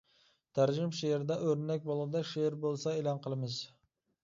[0.59, 3.63] تەرجىمە شېئىردا ئۆرنەك بولغۇدەك شېئىر بولسا ئېلان قىلىمىز.